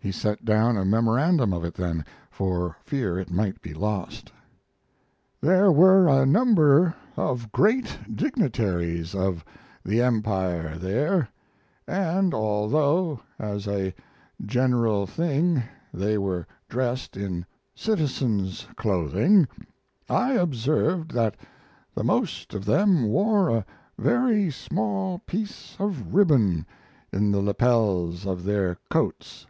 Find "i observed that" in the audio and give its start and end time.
20.08-21.36